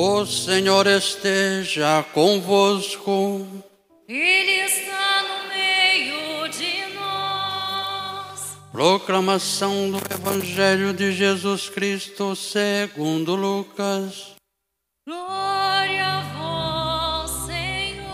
O 0.00 0.24
Senhor 0.24 0.86
esteja 0.86 2.04
convosco. 2.14 3.44
Ele 4.06 4.64
está 4.64 5.24
no 5.24 5.48
meio 5.48 6.48
de 6.50 6.94
nós. 6.94 8.56
Proclamação 8.70 9.90
do 9.90 9.98
Evangelho 10.14 10.92
de 10.92 11.10
Jesus 11.10 11.68
Cristo 11.68 12.36
segundo 12.36 13.34
Lucas. 13.34 14.36
Glória 15.04 16.06
a 16.06 17.24
vós, 17.24 17.30
Senhor. 17.46 18.06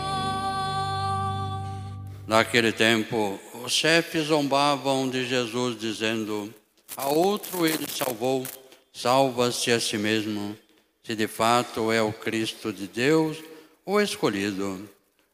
Naquele 2.27 2.71
tempo, 2.71 3.39
os 3.63 3.71
chefes 3.71 4.25
zombavam 4.25 5.07
de 5.07 5.23
Jesus, 5.23 5.79
dizendo: 5.79 6.51
A 6.97 7.09
outro 7.09 7.63
ele 7.63 7.85
salvou, 7.87 8.43
salva-se 8.91 9.71
a 9.71 9.79
si 9.79 9.99
mesmo, 9.99 10.57
se 11.05 11.15
de 11.15 11.27
fato 11.27 11.91
é 11.91 12.01
o 12.01 12.11
Cristo 12.11 12.73
de 12.73 12.87
Deus, 12.87 13.37
o 13.85 14.01
escolhido. 14.01 14.89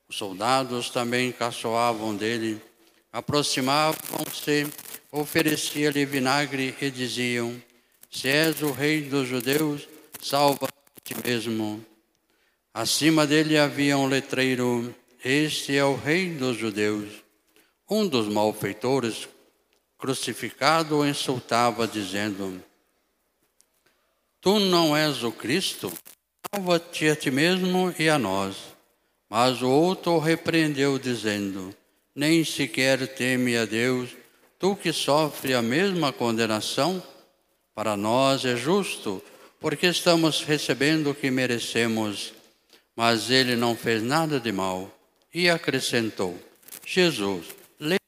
Os 0.10 0.18
soldados 0.18 0.90
também 0.90 1.32
caçoavam 1.32 2.14
dele, 2.14 2.62
aproximavam-se, 3.14 4.68
ofereciam-lhe 5.10 6.06
vinagre 6.06 6.76
e 6.82 6.92
diziam: 6.92 7.56
Se 8.10 8.28
és 8.28 8.62
o 8.62 8.72
rei 8.72 9.04
dos 9.04 9.30
judeus, 9.30 9.88
salva-te 10.22 10.74
a 10.74 11.02
ti 11.02 11.16
mesmo. 11.26 11.86
Acima 12.74 13.26
dele 13.26 13.58
havia 13.58 13.98
um 13.98 14.08
letreiro: 14.08 14.94
Este 15.24 15.78
é 15.78 15.86
o 15.86 15.96
rei 15.96 16.32
dos 16.32 16.58
judeus. 16.58 17.08
Um 17.90 18.06
dos 18.06 18.28
malfeitores, 18.28 19.30
crucificado, 19.98 20.98
o 20.98 21.08
insultava, 21.08 21.88
dizendo: 21.88 22.62
Tu 24.42 24.60
não 24.60 24.98
és 24.98 25.24
o 25.24 25.32
Cristo? 25.32 25.94
Salva-te 26.52 27.08
a 27.08 27.16
ti 27.16 27.30
mesmo 27.30 27.94
e 28.00 28.10
a 28.10 28.18
nós. 28.18 28.58
Mas 29.30 29.62
o 29.62 29.70
outro 29.70 30.14
o 30.14 30.20
repreendeu, 30.20 30.98
dizendo: 30.98 31.76
Nem 32.16 32.44
sequer 32.44 33.08
teme 33.08 33.56
a 33.56 33.66
Deus, 33.66 34.10
tu 34.58 34.76
que 34.76 34.92
sofre 34.92 35.54
a 35.54 35.62
mesma 35.62 36.12
condenação? 36.12 37.02
Para 37.76 37.96
nós 37.96 38.44
é 38.44 38.56
justo, 38.56 39.24
porque 39.60 39.86
estamos 39.86 40.42
recebendo 40.42 41.12
o 41.12 41.16
que 41.16 41.30
merecemos. 41.30 42.34
Mas 42.96 43.30
ele 43.30 43.56
não 43.56 43.76
fez 43.76 44.02
nada 44.02 44.40
de 44.40 44.52
mal. 44.52 44.92
E 45.32 45.52
acrescentou: 45.52 46.36
Jesus, 46.84 47.46
lembra 47.80 48.00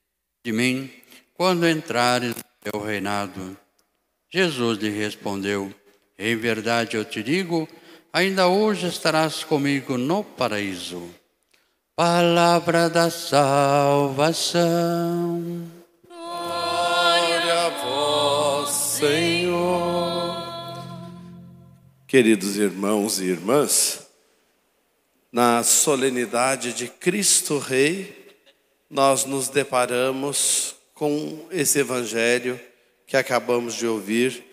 de 0.43 0.51
mim 0.51 0.91
quando 1.35 1.69
entrares 1.69 2.35
no 2.35 2.71
teu 2.71 2.81
reinado. 2.81 3.55
Jesus 4.31 4.79
lhe 4.79 4.89
respondeu: 4.89 5.71
Em 6.17 6.35
verdade 6.35 6.95
eu 6.95 7.03
te 7.03 7.23
digo, 7.23 7.67
ainda 8.11 8.47
hoje 8.47 8.87
estarás 8.87 9.43
comigo 9.43 9.97
no 9.97 10.23
paraíso. 10.23 11.09
Palavra 11.95 12.89
da 12.89 13.09
salvação. 13.09 14.61
Glória 16.07 17.65
a 17.65 17.69
vós, 17.69 18.69
Senhor. 18.69 20.33
Queridos 22.07 22.57
irmãos 22.57 23.19
e 23.19 23.25
irmãs, 23.25 24.07
na 25.31 25.63
solenidade 25.63 26.73
de 26.73 26.87
Cristo 26.87 27.57
Rei, 27.57 28.37
nós 28.87 29.25
nos 29.25 29.49
deparamos 29.49 30.75
com 30.93 31.47
esse 31.49 31.79
evangelho 31.79 32.59
que 33.07 33.17
acabamos 33.17 33.73
de 33.73 33.87
ouvir, 33.87 34.52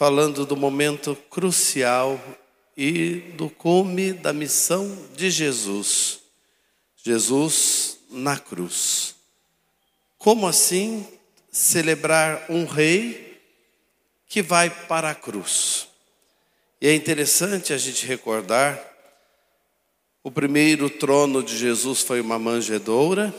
falando 0.00 0.46
do 0.46 0.56
momento 0.56 1.14
crucial 1.28 2.18
e 2.74 3.16
do 3.36 3.50
cume 3.50 4.14
da 4.14 4.32
missão 4.32 4.96
de 5.14 5.30
Jesus. 5.30 6.20
Jesus 7.04 7.98
na 8.08 8.38
cruz. 8.38 9.14
Como 10.16 10.46
assim 10.46 11.06
celebrar 11.52 12.46
um 12.48 12.64
rei 12.64 13.42
que 14.26 14.40
vai 14.40 14.70
para 14.70 15.10
a 15.10 15.14
cruz? 15.14 15.86
E 16.80 16.88
é 16.88 16.94
interessante 16.94 17.74
a 17.74 17.76
gente 17.76 18.06
recordar: 18.06 18.82
o 20.24 20.30
primeiro 20.30 20.88
trono 20.88 21.42
de 21.42 21.54
Jesus 21.58 22.00
foi 22.00 22.22
uma 22.22 22.38
manjedoura, 22.38 23.34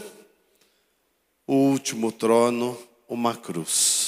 o 1.48 1.56
último 1.56 2.12
trono, 2.12 2.78
uma 3.10 3.36
cruz. 3.36 4.01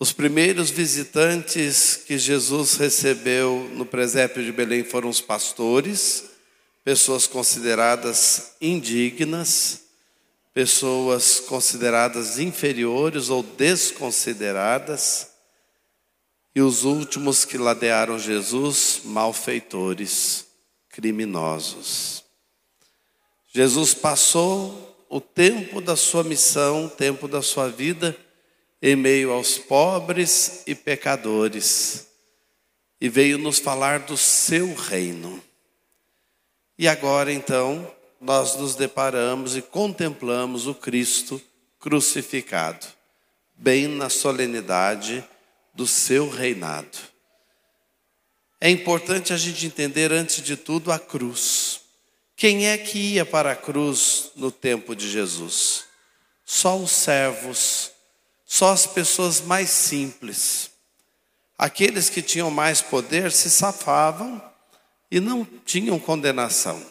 Os 0.00 0.12
primeiros 0.12 0.70
visitantes 0.70 1.96
que 2.06 2.16
Jesus 2.16 2.76
recebeu 2.76 3.68
no 3.74 3.84
presépio 3.84 4.44
de 4.44 4.52
Belém 4.52 4.84
foram 4.84 5.08
os 5.08 5.20
pastores, 5.20 6.24
pessoas 6.84 7.26
consideradas 7.26 8.52
indignas, 8.60 9.80
pessoas 10.54 11.40
consideradas 11.40 12.38
inferiores 12.38 13.28
ou 13.28 13.42
desconsideradas, 13.42 15.30
e 16.54 16.60
os 16.60 16.84
últimos 16.84 17.44
que 17.44 17.58
ladearam 17.58 18.20
Jesus, 18.20 19.00
malfeitores, 19.04 20.46
criminosos. 20.90 22.24
Jesus 23.52 23.94
passou 23.94 25.06
o 25.10 25.20
tempo 25.20 25.80
da 25.80 25.96
sua 25.96 26.22
missão, 26.22 26.86
o 26.86 26.90
tempo 26.90 27.26
da 27.26 27.42
sua 27.42 27.68
vida, 27.68 28.16
em 28.80 28.94
meio 28.94 29.32
aos 29.32 29.58
pobres 29.58 30.62
e 30.66 30.74
pecadores, 30.74 32.06
e 33.00 33.08
veio 33.08 33.38
nos 33.38 33.58
falar 33.58 34.00
do 34.00 34.16
seu 34.16 34.74
reino. 34.74 35.42
E 36.78 36.86
agora 36.86 37.32
então, 37.32 37.92
nós 38.20 38.56
nos 38.56 38.74
deparamos 38.74 39.56
e 39.56 39.62
contemplamos 39.62 40.66
o 40.66 40.74
Cristo 40.74 41.40
crucificado, 41.78 42.86
bem 43.54 43.88
na 43.88 44.08
solenidade 44.08 45.24
do 45.74 45.86
seu 45.86 46.28
reinado. 46.28 46.98
É 48.60 48.68
importante 48.68 49.32
a 49.32 49.36
gente 49.36 49.66
entender, 49.66 50.12
antes 50.12 50.42
de 50.42 50.56
tudo, 50.56 50.90
a 50.90 50.98
cruz. 50.98 51.80
Quem 52.36 52.68
é 52.68 52.76
que 52.76 53.14
ia 53.14 53.24
para 53.24 53.52
a 53.52 53.56
cruz 53.56 54.30
no 54.34 54.50
tempo 54.50 54.94
de 54.96 55.08
Jesus? 55.08 55.84
Só 56.44 56.76
os 56.76 56.90
servos, 56.90 57.92
só 58.50 58.72
as 58.72 58.86
pessoas 58.86 59.42
mais 59.42 59.68
simples. 59.68 60.70
Aqueles 61.58 62.08
que 62.08 62.22
tinham 62.22 62.50
mais 62.50 62.80
poder 62.80 63.30
se 63.30 63.50
safavam 63.50 64.42
e 65.10 65.20
não 65.20 65.44
tinham 65.44 65.98
condenação. 66.00 66.82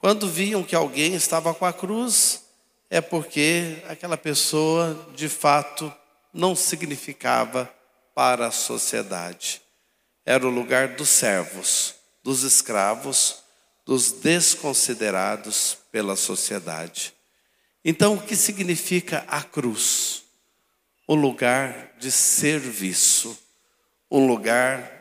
Quando 0.00 0.28
viam 0.28 0.64
que 0.64 0.74
alguém 0.74 1.14
estava 1.14 1.54
com 1.54 1.64
a 1.64 1.72
cruz, 1.72 2.42
é 2.90 3.00
porque 3.00 3.82
aquela 3.88 4.16
pessoa 4.16 5.08
de 5.14 5.28
fato 5.28 5.94
não 6.34 6.56
significava 6.56 7.72
para 8.12 8.48
a 8.48 8.52
sociedade. 8.52 9.62
Era 10.26 10.44
o 10.44 10.50
lugar 10.50 10.96
dos 10.96 11.08
servos, 11.08 11.94
dos 12.22 12.42
escravos, 12.42 13.44
dos 13.86 14.10
desconsiderados 14.10 15.78
pela 15.92 16.16
sociedade. 16.16 17.14
Então, 17.84 18.14
o 18.14 18.20
que 18.20 18.34
significa 18.34 19.24
a 19.28 19.42
cruz? 19.42 20.27
Um 21.08 21.14
lugar 21.14 21.94
de 21.98 22.10
serviço, 22.12 23.38
um 24.10 24.26
lugar 24.26 24.92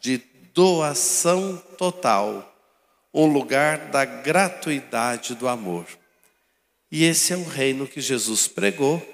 de 0.00 0.18
doação 0.54 1.56
total, 1.76 2.54
um 3.12 3.26
lugar 3.26 3.90
da 3.90 4.04
gratuidade 4.04 5.34
do 5.34 5.48
amor. 5.48 5.86
E 6.90 7.04
esse 7.04 7.32
é 7.32 7.36
o 7.36 7.44
reino 7.44 7.86
que 7.86 8.00
Jesus 8.00 8.48
pregou, 8.48 9.06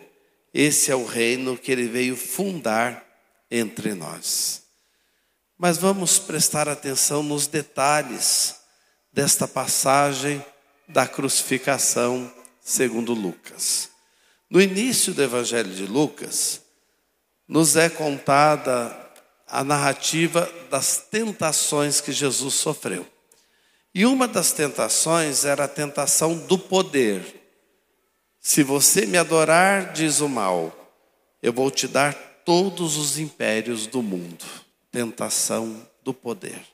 esse 0.52 0.90
é 0.90 0.94
o 0.94 1.04
reino 1.04 1.56
que 1.56 1.72
ele 1.72 1.88
veio 1.88 2.16
fundar 2.16 3.04
entre 3.50 3.94
nós. 3.94 4.62
Mas 5.58 5.78
vamos 5.78 6.18
prestar 6.18 6.68
atenção 6.68 7.22
nos 7.22 7.46
detalhes 7.46 8.56
desta 9.12 9.46
passagem 9.46 10.44
da 10.88 11.06
crucificação 11.06 12.32
segundo 12.60 13.14
Lucas. 13.14 13.93
No 14.54 14.62
início 14.62 15.12
do 15.12 15.20
Evangelho 15.20 15.74
de 15.74 15.84
Lucas, 15.84 16.62
nos 17.48 17.74
é 17.74 17.90
contada 17.90 18.96
a 19.48 19.64
narrativa 19.64 20.48
das 20.70 20.96
tentações 21.10 22.00
que 22.00 22.12
Jesus 22.12 22.54
sofreu. 22.54 23.04
E 23.92 24.06
uma 24.06 24.28
das 24.28 24.52
tentações 24.52 25.44
era 25.44 25.64
a 25.64 25.68
tentação 25.68 26.38
do 26.38 26.56
poder. 26.56 27.50
Se 28.40 28.62
você 28.62 29.06
me 29.06 29.18
adorar, 29.18 29.92
diz 29.92 30.20
o 30.20 30.28
mal, 30.28 30.72
eu 31.42 31.52
vou 31.52 31.68
te 31.68 31.88
dar 31.88 32.14
todos 32.44 32.96
os 32.96 33.18
impérios 33.18 33.88
do 33.88 34.00
mundo. 34.04 34.44
Tentação 34.92 35.84
do 36.04 36.14
poder. 36.14 36.64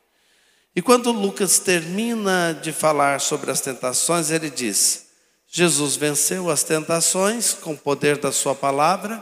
E 0.77 0.83
quando 0.83 1.11
Lucas 1.11 1.59
termina 1.59 2.53
de 2.53 2.73
falar 2.73 3.23
sobre 3.23 3.51
as 3.51 3.63
tentações, 3.63 4.31
ele 4.31 4.51
diz: 4.51 5.10
Jesus 5.53 5.97
venceu 5.97 6.49
as 6.49 6.63
tentações 6.63 7.53
com 7.53 7.73
o 7.73 7.77
poder 7.77 8.19
da 8.19 8.31
sua 8.31 8.55
palavra 8.55 9.21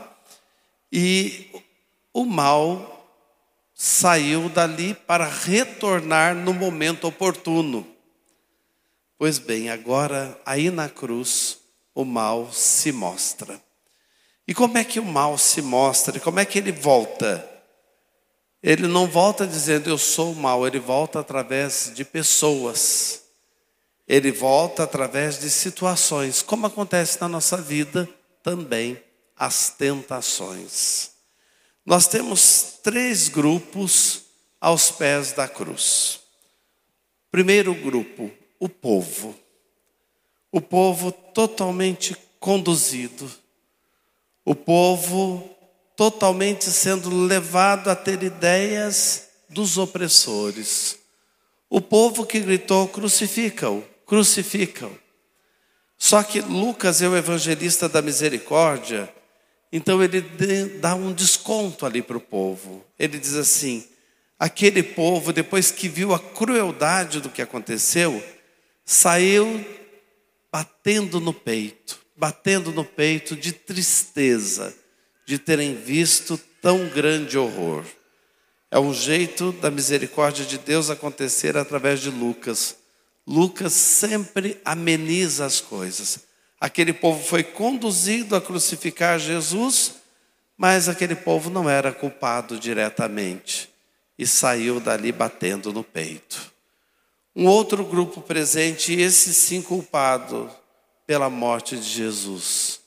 e 0.91 1.49
o 2.13 2.23
mal 2.23 3.17
saiu 3.73 4.47
dali 4.47 4.93
para 4.93 5.25
retornar 5.27 6.35
no 6.35 6.53
momento 6.53 7.07
oportuno. 7.07 7.87
Pois 9.17 9.39
bem, 9.39 9.71
agora 9.71 10.39
aí 10.45 10.69
na 10.69 10.87
cruz 10.87 11.57
o 11.95 12.05
mal 12.05 12.53
se 12.53 12.91
mostra. 12.91 13.59
E 14.47 14.53
como 14.53 14.77
é 14.77 14.83
que 14.83 14.99
o 14.99 15.05
mal 15.05 15.35
se 15.35 15.63
mostra? 15.63 16.19
Como 16.19 16.39
é 16.39 16.45
que 16.45 16.59
ele 16.59 16.71
volta? 16.71 17.43
Ele 18.61 18.87
não 18.87 19.07
volta 19.07 19.47
dizendo 19.47 19.89
eu 19.89 19.97
sou 19.97 20.33
o 20.33 20.35
mal, 20.35 20.67
ele 20.67 20.79
volta 20.79 21.19
através 21.19 21.91
de 21.95 22.05
pessoas. 22.05 23.28
Ele 24.09 24.31
volta 24.31 24.83
através 24.83 25.37
de 25.37 25.51
situações, 25.51 26.41
como 26.41 26.65
acontece 26.65 27.21
na 27.21 27.29
nossa 27.29 27.55
vida 27.57 28.09
também 28.41 28.99
as 29.37 29.69
tentações. 29.69 31.11
Nós 31.85 32.07
temos 32.07 32.79
três 32.81 33.29
grupos 33.29 34.23
aos 34.59 34.89
pés 34.89 35.31
da 35.31 35.47
cruz. 35.47 36.21
Primeiro 37.29 37.75
grupo, 37.75 38.31
o 38.59 38.67
povo. 38.67 39.35
O 40.51 40.59
povo 40.59 41.11
totalmente 41.11 42.17
conduzido. 42.39 43.31
O 44.43 44.55
povo 44.55 45.47
totalmente 45.95 46.65
sendo 46.71 47.09
levado 47.25 47.89
a 47.89 47.95
ter 47.95 48.23
ideias 48.23 49.27
dos 49.47 49.77
opressores. 49.77 50.97
O 51.69 51.79
povo 51.79 52.25
que 52.25 52.39
gritou: 52.39 52.87
crucifica-o, 52.87 53.83
crucifica-o. 54.09 54.91
Só 55.95 56.23
que 56.23 56.41
Lucas 56.41 57.01
é 57.01 57.07
o 57.07 57.15
evangelista 57.15 57.87
da 57.87 58.01
misericórdia, 58.01 59.13
então 59.71 60.03
ele 60.03 60.21
dá 60.81 60.95
um 60.95 61.13
desconto 61.13 61.85
ali 61.85 62.01
para 62.01 62.17
o 62.17 62.21
povo. 62.21 62.83
Ele 62.97 63.19
diz 63.19 63.35
assim: 63.35 63.87
aquele 64.39 64.81
povo, 64.81 65.31
depois 65.31 65.69
que 65.69 65.87
viu 65.87 66.13
a 66.13 66.19
crueldade 66.19 67.21
do 67.21 67.29
que 67.29 67.41
aconteceu, 67.41 68.23
saiu 68.83 69.63
batendo 70.51 71.19
no 71.19 71.33
peito, 71.33 71.99
batendo 72.17 72.71
no 72.71 72.83
peito 72.83 73.35
de 73.35 73.51
tristeza 73.51 74.75
de 75.27 75.37
terem 75.37 75.75
visto 75.75 76.39
tão 76.59 76.87
grande 76.89 77.37
horror. 77.37 77.85
É 78.71 78.79
um 78.79 78.93
jeito 78.93 79.51
da 79.51 79.69
misericórdia 79.69 80.45
de 80.45 80.57
Deus 80.57 80.89
acontecer 80.89 81.55
através 81.55 81.99
de 81.99 82.09
Lucas. 82.09 82.78
Lucas 83.29 83.73
sempre 83.73 84.59
ameniza 84.65 85.45
as 85.45 85.61
coisas. 85.61 86.21
Aquele 86.59 86.91
povo 86.91 87.23
foi 87.23 87.43
conduzido 87.43 88.35
a 88.35 88.41
crucificar 88.41 89.19
Jesus, 89.19 89.97
mas 90.57 90.89
aquele 90.89 91.13
povo 91.13 91.47
não 91.47 91.69
era 91.69 91.91
culpado 91.91 92.59
diretamente 92.59 93.69
e 94.17 94.25
saiu 94.25 94.79
dali 94.79 95.11
batendo 95.11 95.71
no 95.71 95.83
peito. 95.83 96.51
Um 97.35 97.45
outro 97.45 97.85
grupo 97.85 98.19
presente, 98.19 98.99
esse 98.99 99.31
sim 99.31 99.61
culpado 99.61 100.49
pela 101.05 101.29
morte 101.29 101.77
de 101.77 101.87
Jesus, 101.87 102.79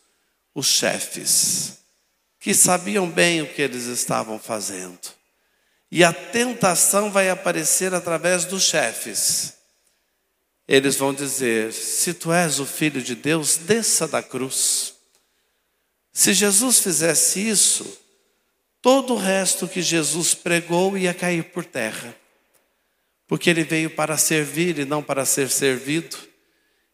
os 0.53 0.67
chefes, 0.67 1.79
que 2.41 2.53
sabiam 2.53 3.09
bem 3.09 3.43
o 3.43 3.47
que 3.47 3.63
eles 3.63 3.85
estavam 3.85 4.41
fazendo. 4.41 4.99
E 5.89 6.03
a 6.03 6.13
tentação 6.13 7.13
vai 7.13 7.31
aparecer 7.31 7.95
através 7.95 8.45
dos 8.45 8.65
chefes. 8.65 9.62
Eles 10.67 10.97
vão 10.97 11.13
dizer: 11.13 11.73
se 11.73 12.15
tu 12.15 12.33
és 12.33 12.59
o 12.61 12.67
filho 12.67 13.03
de 13.03 13.15
Deus, 13.15 13.57
desça 13.57 14.07
da 14.07 14.23
cruz. 14.23 14.95
Se 16.13 16.33
Jesus 16.33 16.81
fizesse 16.81 17.49
isso, 17.49 17.99
todo 18.81 19.15
o 19.15 19.19
resto 19.19 19.67
que 19.67 19.81
Jesus 19.81 20.35
pregou 20.35 20.97
ia 20.97 21.15
cair 21.15 21.45
por 21.45 21.65
terra 21.65 22.15
porque 23.33 23.49
ele 23.49 23.65
veio 23.65 23.89
para 23.89 24.19
servir 24.19 24.79
e 24.79 24.85
não 24.85 25.03
para 25.03 25.25
ser 25.25 25.49
servido. 25.49 26.19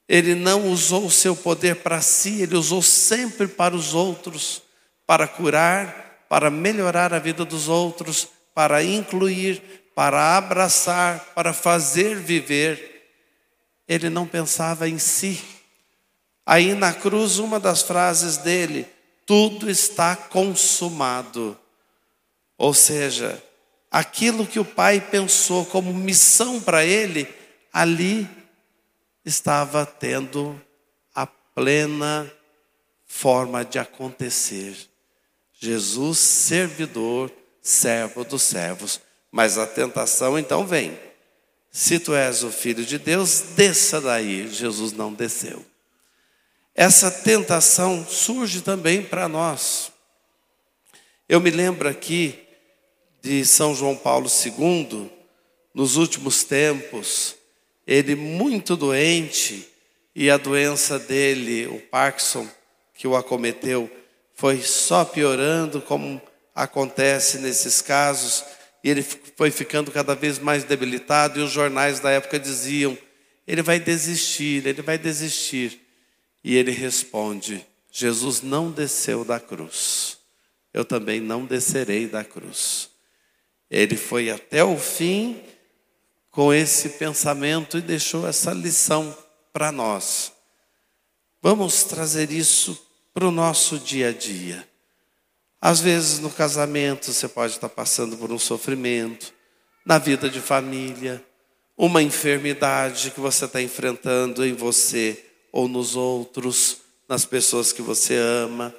Ele 0.09 0.37
não 0.37 0.71
usou 0.71 1.07
o 1.07 1.11
seu 1.11 1.35
poder 1.35 1.75
para 1.83 2.01
si, 2.01 2.43
ele 2.43 2.55
usou 2.55 2.81
sempre 2.81 3.49
para 3.49 3.75
os 3.75 3.93
outros, 3.93 4.63
para 5.05 5.27
curar, 5.27 6.27
para 6.29 6.49
melhorar 6.49 7.13
a 7.13 7.19
vida 7.19 7.45
dos 7.45 7.69
outros, 7.69 8.29
para 8.55 8.85
incluir, 8.85 9.61
para 9.97 10.37
abraçar, 10.37 11.33
para 11.35 11.53
fazer 11.53 12.15
viver. 12.15 12.98
Ele 13.89 14.11
não 14.11 14.27
pensava 14.27 14.89
em 14.89 14.99
si. 14.99 15.43
Aí 16.45 16.75
na 16.75 16.93
cruz, 16.93 17.39
uma 17.39 17.59
das 17.59 17.83
frases 17.83 18.37
dele, 18.37 18.87
tudo 19.27 19.71
está 19.71 20.15
consumado. 20.15 21.59
Ou 22.57 22.75
seja, 22.75 23.43
aquilo 23.91 24.47
que 24.47 24.59
o 24.59 24.65
pai 24.65 25.01
pensou 25.01 25.65
como 25.67 25.93
missão 25.93 26.61
para 26.61 26.85
ele, 26.85 27.29
ali 27.73 28.29
estava 29.25 29.87
tendo 29.87 30.61
a 31.15 31.27
plena 31.27 32.31
forma 33.07 33.65
de 33.65 33.79
acontecer. 33.79 34.77
Jesus, 35.53 36.19
servidor, 36.19 37.33
servo 37.61 38.25
dos 38.25 38.43
servos. 38.43 39.01
Mas 39.31 39.59
a 39.59 39.67
tentação 39.67 40.39
então 40.39 40.67
vem. 40.67 40.99
Se 41.79 42.01
tu 42.01 42.13
és 42.13 42.43
o 42.43 42.51
filho 42.51 42.85
de 42.85 42.99
Deus, 42.99 43.41
desça 43.55 44.01
daí. 44.01 44.49
Jesus 44.49 44.91
não 44.91 45.15
desceu. 45.15 45.65
Essa 46.75 47.09
tentação 47.09 48.05
surge 48.05 48.63
também 48.63 49.01
para 49.01 49.29
nós. 49.29 49.93
Eu 51.29 51.41
me 51.41 51.51
lembro 51.51 51.89
aqui 51.89 52.37
de 53.23 53.47
São 53.47 53.77
João 53.77 53.95
Paulo 53.95 54.29
II, 54.29 55.09
nos 55.73 55.95
últimos 55.95 56.43
tempos, 56.43 57.37
ele 57.87 58.17
muito 58.17 58.77
doente, 58.77 59.69
e 60.17 60.29
a 60.33 60.37
doença 60.37 60.99
dele, 60.99 61.69
o 61.69 61.79
Parkinson, 61.79 62.49
que 62.93 63.07
o 63.07 63.15
acometeu, 63.15 63.89
foi 64.35 64.61
só 64.63 65.05
piorando, 65.05 65.81
como 65.81 66.21
acontece 66.57 67.39
nesses 67.39 67.81
casos, 67.81 68.43
e 68.83 68.91
ele 68.91 69.03
foi 69.03 69.51
ficando 69.51 69.91
cada 69.91 70.15
vez 70.15 70.39
mais 70.39 70.65
debilitado, 70.65 71.39
e 71.39 71.43
os 71.43 71.51
jornais 71.51 72.01
da 72.01 72.11
época 72.11 72.39
diziam: 72.39 72.97
ele 73.47 73.63
vai 73.63 73.81
desistir, 73.81 74.67
ele 74.67 74.83
vai 74.83 74.99
desistir. 74.99 75.81
E 76.45 76.55
ele 76.57 76.71
responde: 76.71 77.67
Jesus 77.91 78.43
não 78.43 78.71
desceu 78.71 79.25
da 79.25 79.41
cruz, 79.41 80.19
eu 80.73 80.85
também 80.85 81.21
não 81.21 81.45
descerei 81.45 82.07
da 82.07 82.23
cruz. 82.23 82.91
Ele 83.71 83.97
foi 83.97 84.31
até 84.31 84.63
o 84.63 84.79
fim 84.79 85.43
com 86.31 86.53
esse 86.53 86.91
pensamento 86.91 87.79
e 87.79 87.83
deixou 87.83 88.27
essa 88.27 88.53
lição 88.53 89.17
para 89.53 89.73
nós. 89.73 90.33
Vamos 91.43 91.85
trazer 91.85 92.31
isso 92.31 92.81
para 93.13 93.27
o 93.27 93.33
nosso 93.33 93.79
dia 93.79 94.09
a 94.09 94.13
dia. 94.13 94.67
Às 95.61 95.81
vezes 95.81 96.21
no 96.21 96.31
casamento 96.31 97.13
você 97.13 97.27
pode 97.27 97.55
estar 97.55 97.69
passando 97.69 98.17
por 98.17 98.31
um 98.31 98.39
sofrimento, 98.39 99.33
na 99.85 99.99
vida 99.99 100.29
de 100.29 100.41
família, 100.41 101.25
uma 101.77 102.03
enfermidade 102.03 103.11
que 103.11 103.21
você 103.21 103.45
está 103.47 103.63
enfrentando 103.63 104.45
em 104.45 104.53
você 104.53 105.25
ou 105.53 105.67
nos 105.67 105.97
outros, 105.97 106.79
nas 107.09 107.25
pessoas 107.25 107.73
que 107.73 107.81
você 107.81 108.17
ama, 108.17 108.75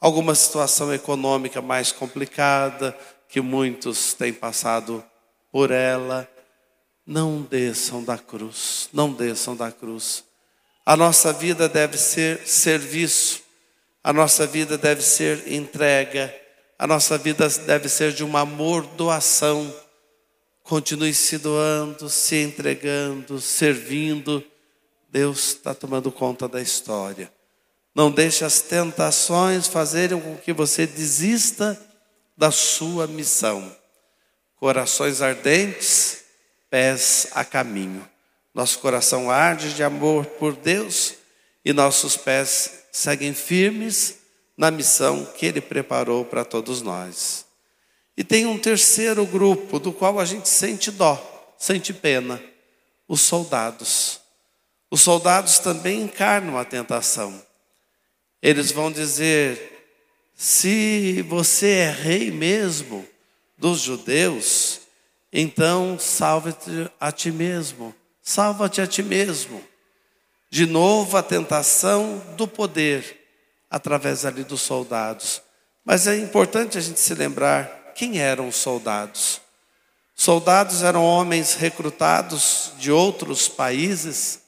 alguma 0.00 0.34
situação 0.34 0.92
econômica 0.92 1.62
mais 1.62 1.90
complicada, 1.90 2.96
que 3.28 3.40
muitos 3.40 4.12
têm 4.12 4.32
passado 4.32 5.02
por 5.50 5.70
ela. 5.70 6.28
Não 7.06 7.42
desçam 7.42 8.04
da 8.04 8.18
cruz, 8.18 8.88
não 8.92 9.12
desçam 9.12 9.56
da 9.56 9.72
cruz. 9.72 10.22
A 10.84 10.96
nossa 10.96 11.32
vida 11.32 11.68
deve 11.68 11.96
ser 11.96 12.46
serviço, 12.46 13.41
a 14.04 14.12
nossa 14.12 14.46
vida 14.46 14.76
deve 14.76 15.02
ser 15.02 15.52
entrega, 15.52 16.34
a 16.78 16.86
nossa 16.86 17.16
vida 17.16 17.48
deve 17.48 17.88
ser 17.88 18.12
de 18.12 18.24
um 18.24 18.36
amor, 18.36 18.84
doação. 18.96 19.72
Continue 20.64 21.14
se 21.14 21.38
doando, 21.38 22.08
se 22.08 22.36
entregando, 22.42 23.40
servindo. 23.40 24.44
Deus 25.08 25.50
está 25.50 25.74
tomando 25.74 26.10
conta 26.10 26.48
da 26.48 26.60
história. 26.60 27.32
Não 27.94 28.10
deixe 28.10 28.44
as 28.44 28.60
tentações 28.60 29.68
fazerem 29.68 30.20
com 30.20 30.36
que 30.36 30.52
você 30.52 30.86
desista 30.86 31.80
da 32.36 32.50
sua 32.50 33.06
missão. 33.06 33.76
Corações 34.56 35.22
ardentes, 35.22 36.24
pés 36.68 37.28
a 37.32 37.44
caminho. 37.44 38.08
Nosso 38.52 38.80
coração 38.80 39.30
arde 39.30 39.74
de 39.74 39.84
amor 39.84 40.26
por 40.26 40.56
Deus 40.56 41.21
e 41.64 41.72
nossos 41.72 42.16
pés 42.16 42.84
seguem 42.90 43.32
firmes 43.32 44.18
na 44.56 44.70
missão 44.70 45.24
que 45.24 45.46
Ele 45.46 45.60
preparou 45.60 46.24
para 46.24 46.44
todos 46.44 46.82
nós. 46.82 47.46
E 48.16 48.22
tem 48.22 48.46
um 48.46 48.58
terceiro 48.58 49.24
grupo 49.24 49.78
do 49.78 49.92
qual 49.92 50.20
a 50.20 50.24
gente 50.24 50.48
sente 50.48 50.90
dó, 50.90 51.54
sente 51.58 51.92
pena: 51.92 52.42
os 53.08 53.20
soldados. 53.20 54.20
Os 54.90 55.00
soldados 55.00 55.58
também 55.58 56.02
encarnam 56.02 56.58
a 56.58 56.64
tentação. 56.64 57.42
Eles 58.42 58.70
vão 58.70 58.92
dizer: 58.92 59.88
se 60.34 61.22
você 61.22 61.68
é 61.68 61.90
rei 61.90 62.30
mesmo, 62.30 63.06
dos 63.56 63.80
judeus, 63.80 64.80
então 65.32 65.98
salva-te 65.98 66.90
a 66.98 67.12
ti 67.12 67.30
mesmo, 67.30 67.94
salva-te 68.20 68.80
a 68.80 68.86
ti 68.86 69.02
mesmo. 69.02 69.62
De 70.52 70.66
novo 70.66 71.16
a 71.16 71.22
tentação 71.22 72.22
do 72.36 72.46
poder 72.46 73.24
através 73.70 74.26
ali 74.26 74.44
dos 74.44 74.60
soldados. 74.60 75.40
Mas 75.82 76.06
é 76.06 76.18
importante 76.18 76.76
a 76.76 76.80
gente 76.82 77.00
se 77.00 77.14
lembrar 77.14 77.94
quem 77.94 78.18
eram 78.18 78.48
os 78.48 78.56
soldados. 78.56 79.40
Soldados 80.14 80.82
eram 80.82 81.02
homens 81.02 81.54
recrutados 81.54 82.72
de 82.76 82.92
outros 82.92 83.48
países 83.48 84.42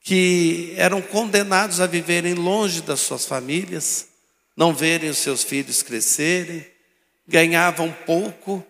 que 0.00 0.74
eram 0.76 1.00
condenados 1.00 1.78
a 1.78 1.86
viverem 1.86 2.34
longe 2.34 2.82
das 2.82 2.98
suas 2.98 3.24
famílias, 3.24 4.08
não 4.56 4.74
verem 4.74 5.08
os 5.08 5.18
seus 5.18 5.44
filhos 5.44 5.84
crescerem, 5.84 6.66
ganhavam 7.28 7.96
pouco 8.04 8.60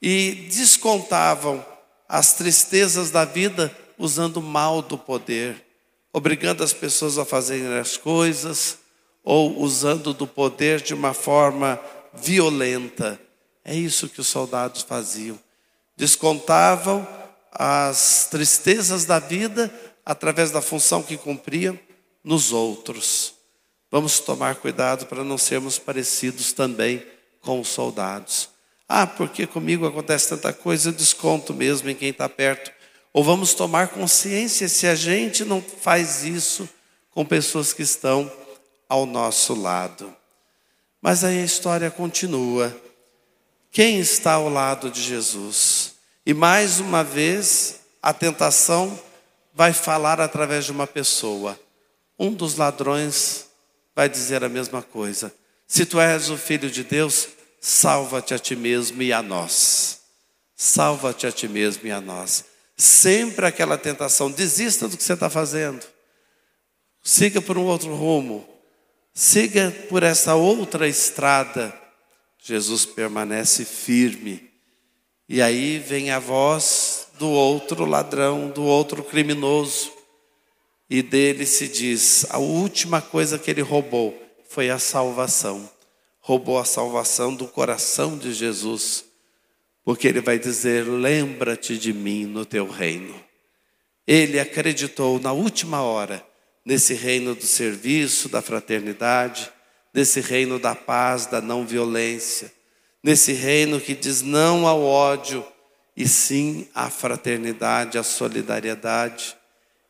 e 0.00 0.48
descontavam 0.50 1.62
as 2.08 2.32
tristezas 2.32 3.10
da 3.10 3.26
vida 3.26 3.70
usando 3.98 4.40
mal 4.40 4.80
do 4.80 4.96
poder, 4.96 5.67
obrigando 6.18 6.62
as 6.64 6.72
pessoas 6.72 7.16
a 7.16 7.24
fazerem 7.24 7.78
as 7.78 7.96
coisas 7.96 8.78
ou 9.22 9.60
usando 9.60 10.12
do 10.12 10.26
poder 10.26 10.80
de 10.80 10.92
uma 10.92 11.14
forma 11.14 11.80
violenta. 12.12 13.20
É 13.64 13.74
isso 13.74 14.08
que 14.08 14.20
os 14.20 14.26
soldados 14.26 14.82
faziam. 14.82 15.38
Descontavam 15.96 17.06
as 17.52 18.28
tristezas 18.30 19.04
da 19.04 19.18
vida 19.18 19.72
através 20.04 20.50
da 20.50 20.60
função 20.60 21.02
que 21.02 21.16
cumpriam 21.16 21.78
nos 22.24 22.52
outros. 22.52 23.34
Vamos 23.90 24.18
tomar 24.18 24.56
cuidado 24.56 25.06
para 25.06 25.22
não 25.22 25.38
sermos 25.38 25.78
parecidos 25.78 26.52
também 26.52 27.06
com 27.40 27.60
os 27.60 27.68
soldados. 27.68 28.48
Ah, 28.88 29.06
porque 29.06 29.46
comigo 29.46 29.86
acontece 29.86 30.30
tanta 30.30 30.52
coisa, 30.52 30.88
eu 30.88 30.92
desconto 30.92 31.54
mesmo 31.54 31.88
em 31.88 31.94
quem 31.94 32.08
está 32.08 32.28
perto. 32.28 32.72
Ou 33.12 33.24
vamos 33.24 33.54
tomar 33.54 33.88
consciência 33.88 34.68
se 34.68 34.86
a 34.86 34.94
gente 34.94 35.44
não 35.44 35.62
faz 35.62 36.24
isso 36.24 36.68
com 37.10 37.24
pessoas 37.24 37.72
que 37.72 37.82
estão 37.82 38.30
ao 38.88 39.06
nosso 39.06 39.54
lado. 39.54 40.14
Mas 41.00 41.24
aí 41.24 41.40
a 41.40 41.44
história 41.44 41.90
continua. 41.90 42.74
Quem 43.70 43.98
está 43.98 44.34
ao 44.34 44.48
lado 44.48 44.90
de 44.90 45.02
Jesus? 45.02 45.94
E 46.24 46.34
mais 46.34 46.80
uma 46.80 47.04
vez, 47.04 47.80
a 48.02 48.12
tentação 48.12 48.98
vai 49.54 49.72
falar 49.72 50.20
através 50.20 50.64
de 50.64 50.72
uma 50.72 50.86
pessoa. 50.86 51.58
Um 52.18 52.32
dos 52.32 52.56
ladrões 52.56 53.46
vai 53.94 54.08
dizer 54.08 54.44
a 54.44 54.48
mesma 54.48 54.82
coisa. 54.82 55.34
Se 55.66 55.84
tu 55.84 56.00
és 56.00 56.30
o 56.30 56.36
filho 56.36 56.70
de 56.70 56.82
Deus, 56.82 57.28
salva-te 57.60 58.34
a 58.34 58.38
ti 58.38 58.56
mesmo 58.56 59.02
e 59.02 59.12
a 59.12 59.22
nós. 59.22 60.00
Salva-te 60.56 61.26
a 61.26 61.32
ti 61.32 61.46
mesmo 61.46 61.86
e 61.86 61.90
a 61.90 62.00
nós. 62.00 62.44
Sempre 62.78 63.44
aquela 63.44 63.76
tentação, 63.76 64.30
desista 64.30 64.88
do 64.88 64.96
que 64.96 65.02
você 65.02 65.12
está 65.12 65.28
fazendo. 65.28 65.84
Siga 67.02 67.42
por 67.42 67.58
um 67.58 67.66
outro 67.66 67.92
rumo. 67.94 68.48
Siga 69.12 69.74
por 69.88 70.04
essa 70.04 70.36
outra 70.36 70.86
estrada. 70.86 71.76
Jesus 72.38 72.86
permanece 72.86 73.64
firme. 73.64 74.48
E 75.28 75.42
aí 75.42 75.78
vem 75.78 76.12
a 76.12 76.20
voz 76.20 77.08
do 77.18 77.28
outro 77.28 77.84
ladrão, 77.84 78.48
do 78.48 78.62
outro 78.62 79.02
criminoso. 79.02 79.92
E 80.88 81.02
dele 81.02 81.44
se 81.44 81.66
diz: 81.66 82.24
a 82.30 82.38
última 82.38 83.02
coisa 83.02 83.38
que 83.38 83.50
ele 83.50 83.60
roubou 83.60 84.16
foi 84.48 84.70
a 84.70 84.78
salvação 84.78 85.68
roubou 86.28 86.58
a 86.58 86.64
salvação 86.66 87.34
do 87.34 87.48
coração 87.48 88.18
de 88.18 88.34
Jesus, 88.34 89.02
porque 89.88 90.06
ele 90.06 90.20
vai 90.20 90.38
dizer: 90.38 90.86
Lembra-te 90.86 91.78
de 91.78 91.94
mim 91.94 92.26
no 92.26 92.44
teu 92.44 92.68
reino. 92.68 93.18
Ele 94.06 94.38
acreditou 94.38 95.18
na 95.18 95.32
última 95.32 95.80
hora 95.80 96.22
nesse 96.62 96.92
reino 96.92 97.34
do 97.34 97.46
serviço, 97.46 98.28
da 98.28 98.42
fraternidade, 98.42 99.50
nesse 99.94 100.20
reino 100.20 100.58
da 100.58 100.74
paz, 100.74 101.24
da 101.24 101.40
não 101.40 101.64
violência, 101.64 102.52
nesse 103.02 103.32
reino 103.32 103.80
que 103.80 103.94
diz 103.94 104.20
não 104.20 104.66
ao 104.66 104.82
ódio 104.82 105.42
e 105.96 106.06
sim 106.06 106.68
à 106.74 106.90
fraternidade, 106.90 107.96
à 107.96 108.02
solidariedade. 108.02 109.38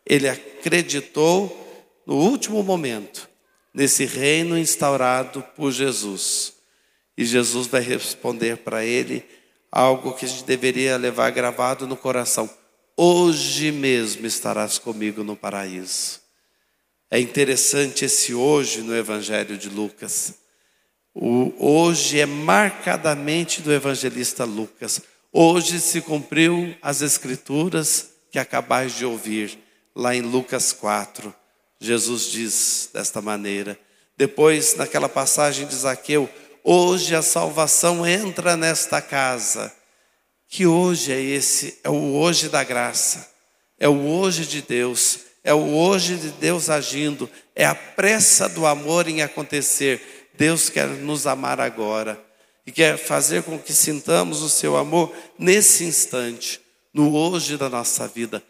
Ele 0.06 0.28
acreditou 0.28 1.92
no 2.06 2.14
último 2.14 2.62
momento 2.62 3.28
nesse 3.74 4.04
reino 4.04 4.56
instaurado 4.56 5.42
por 5.56 5.72
Jesus. 5.72 6.52
E 7.16 7.24
Jesus 7.24 7.66
vai 7.66 7.80
responder 7.80 8.58
para 8.58 8.84
ele 8.84 9.24
algo 9.70 10.14
que 10.14 10.24
a 10.24 10.28
gente 10.28 10.44
deveria 10.44 10.96
levar 10.96 11.30
gravado 11.30 11.86
no 11.86 11.96
coração: 11.96 12.48
Hoje 12.96 13.70
mesmo 13.70 14.26
estarás 14.26 14.78
comigo 14.78 15.22
no 15.22 15.36
paraíso. 15.36 16.20
É 17.10 17.18
interessante 17.18 18.04
esse 18.04 18.34
hoje 18.34 18.82
no 18.82 18.94
Evangelho 18.94 19.56
de 19.56 19.68
Lucas. 19.68 20.34
O 21.14 21.52
hoje 21.58 22.20
é 22.20 22.26
marcadamente 22.26 23.62
do 23.62 23.72
evangelista 23.72 24.44
Lucas. 24.44 25.00
Hoje 25.32 25.80
se 25.80 26.00
cumpriu 26.00 26.76
as 26.80 27.02
escrituras 27.02 28.10
que 28.30 28.38
acabais 28.38 28.94
de 28.94 29.04
ouvir, 29.04 29.58
lá 29.96 30.14
em 30.14 30.20
Lucas 30.20 30.72
4. 30.72 31.34
Jesus 31.80 32.30
diz 32.30 32.90
desta 32.92 33.20
maneira. 33.20 33.78
Depois, 34.16 34.74
naquela 34.76 35.08
passagem 35.08 35.66
de 35.66 35.74
Zaqueu, 35.74 36.28
hoje 36.64 37.14
a 37.14 37.22
salvação 37.22 38.06
entra 38.06 38.56
nesta 38.56 39.00
casa. 39.00 39.72
Que 40.48 40.66
hoje 40.66 41.12
é 41.12 41.20
esse, 41.20 41.78
é 41.84 41.90
o 41.90 42.14
hoje 42.14 42.48
da 42.48 42.64
graça, 42.64 43.30
é 43.78 43.86
o 43.86 44.06
hoje 44.06 44.46
de 44.46 44.62
Deus, 44.62 45.20
é 45.44 45.52
o 45.52 45.74
hoje 45.74 46.16
de 46.16 46.30
Deus 46.30 46.70
agindo, 46.70 47.28
é 47.54 47.66
a 47.66 47.74
pressa 47.74 48.48
do 48.48 48.64
amor 48.64 49.06
em 49.08 49.20
acontecer. 49.20 50.30
Deus 50.38 50.70
quer 50.70 50.86
nos 50.86 51.26
amar 51.26 51.60
agora 51.60 52.18
e 52.66 52.72
quer 52.72 52.96
fazer 52.96 53.42
com 53.42 53.58
que 53.58 53.72
sintamos 53.74 54.40
o 54.40 54.48
seu 54.48 54.76
amor 54.76 55.14
nesse 55.38 55.84
instante, 55.84 56.60
no 56.94 57.14
hoje 57.14 57.58
da 57.58 57.68
nossa 57.68 58.08
vida. 58.08 58.42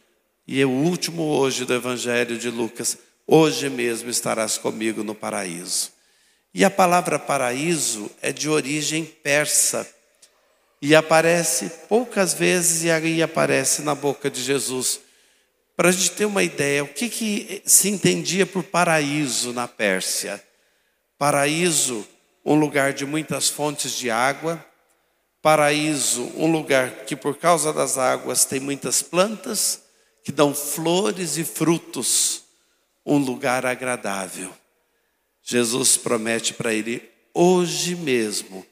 E 0.46 0.60
é 0.60 0.64
o 0.64 0.70
último 0.70 1.24
hoje 1.24 1.64
do 1.64 1.74
Evangelho 1.74 2.38
de 2.38 2.48
Lucas 2.48 2.96
hoje 3.28 3.68
mesmo 3.68 4.08
estarás 4.08 4.56
comigo 4.56 5.04
no 5.04 5.14
paraíso. 5.14 5.92
E 6.58 6.64
a 6.64 6.70
palavra 6.70 7.20
paraíso 7.20 8.10
é 8.20 8.32
de 8.32 8.48
origem 8.48 9.04
persa 9.04 9.88
e 10.82 10.92
aparece 10.92 11.70
poucas 11.88 12.34
vezes 12.34 12.82
e 12.82 12.90
aí 12.90 13.22
aparece 13.22 13.80
na 13.82 13.94
boca 13.94 14.28
de 14.28 14.42
Jesus. 14.42 14.98
Para 15.76 15.90
a 15.90 15.92
gente 15.92 16.10
ter 16.10 16.24
uma 16.24 16.42
ideia, 16.42 16.82
o 16.82 16.88
que, 16.88 17.08
que 17.08 17.62
se 17.64 17.88
entendia 17.88 18.44
por 18.44 18.64
paraíso 18.64 19.52
na 19.52 19.68
Pérsia? 19.68 20.42
Paraíso, 21.16 22.04
um 22.44 22.56
lugar 22.56 22.92
de 22.92 23.06
muitas 23.06 23.48
fontes 23.48 23.92
de 23.92 24.10
água. 24.10 24.60
Paraíso, 25.40 26.22
um 26.34 26.50
lugar 26.50 27.04
que 27.04 27.14
por 27.14 27.36
causa 27.36 27.72
das 27.72 27.96
águas 27.96 28.44
tem 28.44 28.58
muitas 28.58 29.00
plantas 29.00 29.82
que 30.24 30.32
dão 30.32 30.52
flores 30.52 31.36
e 31.36 31.44
frutos 31.44 32.42
um 33.06 33.16
lugar 33.16 33.64
agradável. 33.64 34.52
Jesus 35.50 35.96
promete 35.96 36.52
para 36.52 36.74
ele: 36.74 37.02
hoje 37.32 37.96
mesmo 37.96 38.66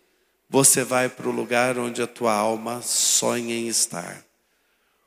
você 0.46 0.84
vai 0.84 1.08
para 1.08 1.26
o 1.26 1.32
lugar 1.32 1.78
onde 1.78 2.02
a 2.02 2.06
tua 2.06 2.34
alma 2.34 2.82
sonha 2.82 3.54
em 3.54 3.66
estar. 3.66 4.22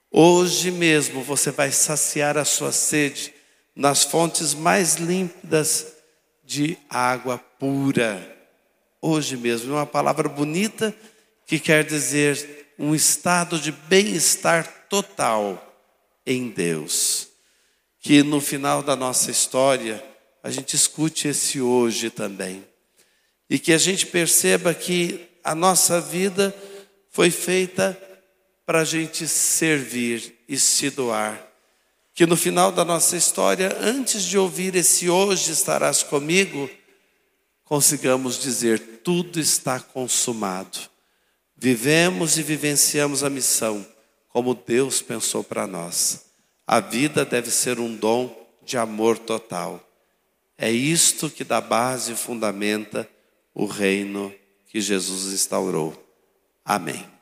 Hoje 0.10 0.72
mesmo 0.72 1.22
você 1.22 1.52
vai 1.52 1.72
saciar 1.72 2.40
a 2.40 2.44
sua 2.44 2.72
sede 2.72 3.32
nas 3.76 4.04
fontes 4.04 4.56
mais 4.56 4.96
límpidas 4.96 5.94
de 6.44 6.76
água 6.90 7.38
pura. 7.38 8.36
Hoje 9.00 9.38
mesmo, 9.38 9.74
é 9.74 9.76
uma 9.76 9.86
palavra 9.86 10.28
bonita 10.28 10.92
que 11.46 11.60
quer 11.60 11.84
dizer 11.84 12.74
um 12.80 12.96
estado 12.96 13.60
de 13.60 13.72
bem-estar 13.72 14.88
total 14.90 15.72
em 16.26 16.50
Deus 16.50 17.30
que 18.00 18.24
no 18.24 18.42
final 18.42 18.82
da 18.82 18.96
nossa 18.96 19.30
história 19.30 20.04
a 20.50 20.52
gente 20.52 20.76
escute 20.76 21.28
esse 21.28 21.62
hoje 21.62 22.10
também. 22.10 22.66
E 23.48 23.60
que 23.60 23.72
a 23.72 23.78
gente 23.78 24.08
perceba 24.08 24.74
que 24.74 25.28
a 25.44 25.54
nossa 25.54 26.02
vida 26.02 26.56
foi 27.12 27.30
feita 27.30 27.96
para 28.66 28.82
a 28.82 28.84
gente 28.84 29.28
servir 29.28 30.44
e 30.48 30.58
se 30.58 30.90
doar. 30.90 31.40
Que 32.16 32.26
no 32.26 32.36
final 32.36 32.72
da 32.72 32.84
nossa 32.84 33.16
história, 33.16 33.78
antes 33.80 34.24
de 34.24 34.40
ouvir 34.40 34.76
esse 34.76 35.08
hoje 35.08 35.52
estarás 35.52 36.02
comigo, 36.02 36.68
consigamos 37.64 38.40
dizer: 38.40 38.80
tudo 39.04 39.40
está 39.40 39.80
consumado. 39.80 40.80
Vivemos 41.56 42.40
e 42.40 42.44
vivenciamos 42.44 43.24
a 43.24 43.30
missão 43.30 43.86
como 44.30 44.56
Deus 44.56 45.00
pensou 45.00 45.44
para 45.44 45.68
nós. 45.68 46.26
A 46.66 46.80
vida 46.80 47.24
deve 47.24 47.52
ser 47.52 47.80
um 47.80 47.96
dom 47.96 48.36
de 48.64 48.78
amor 48.78 49.20
total. 49.20 49.89
É 50.62 50.70
isto 50.70 51.30
que 51.30 51.46
dá 51.46 51.62
base 51.62 52.12
e 52.12 52.18
fundamenta 52.18 53.10
o 53.54 53.66
reino 53.66 54.36
que 54.68 54.82
Jesus 54.82 55.34
instaurou. 55.34 55.96
Amém. 56.66 57.19